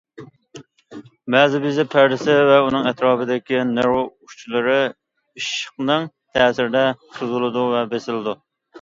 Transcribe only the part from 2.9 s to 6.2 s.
ئەتراپىدىكى نېرۋا ئۇچلىرى ئىششىقنىڭ